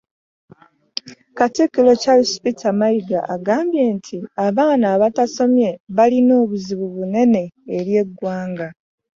[1.37, 4.15] Katikkiro Charles Peter Mayiga agambye nti
[4.47, 7.43] abaana abatasomye balina obuzibu bunene
[7.77, 8.67] eri eggwanga.